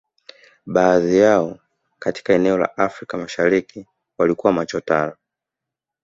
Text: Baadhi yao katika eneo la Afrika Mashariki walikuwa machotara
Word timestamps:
Baadhi 0.65 1.17
yao 1.17 1.59
katika 1.99 2.33
eneo 2.33 2.57
la 2.57 2.77
Afrika 2.77 3.17
Mashariki 3.17 3.87
walikuwa 4.17 4.53
machotara 4.53 5.17